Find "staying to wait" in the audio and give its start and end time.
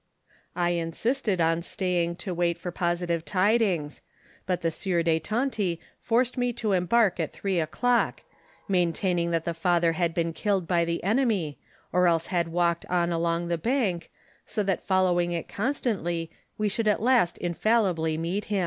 1.61-2.57